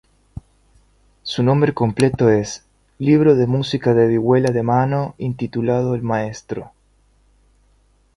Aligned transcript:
Su 1.21 1.43
nombre 1.43 1.75
completo 1.75 2.31
es 2.31 2.65
"Libro 2.97 3.35
de 3.35 3.45
música 3.45 3.93
de 3.93 4.07
vihuela 4.07 4.49
de 4.49 4.63
mano 4.63 5.13
intitulado 5.19 5.93
El 5.93 6.01
Maestro". 6.01 6.71